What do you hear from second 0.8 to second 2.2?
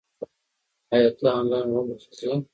ایا ته آنلاین غونډو ته